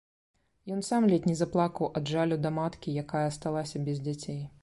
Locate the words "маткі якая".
2.57-3.23